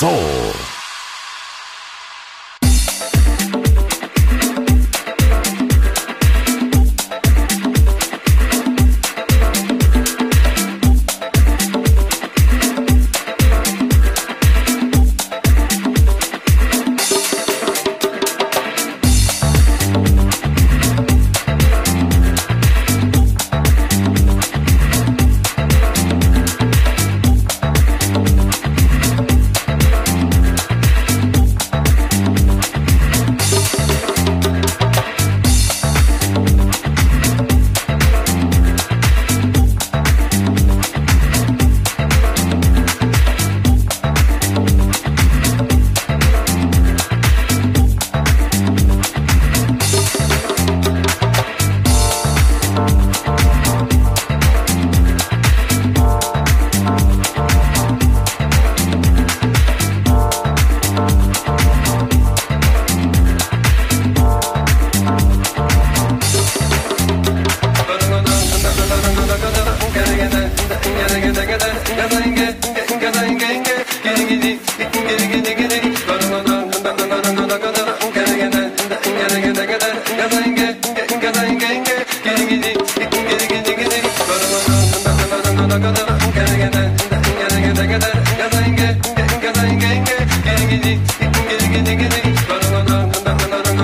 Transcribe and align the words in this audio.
Soul. 0.00 0.79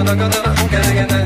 gonna, 0.07 0.31
gonna, 0.31 0.71
gonna, 0.71 1.07
gonna. 1.09 1.26